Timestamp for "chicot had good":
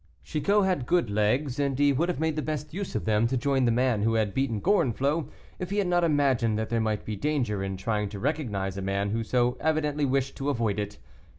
0.23-1.11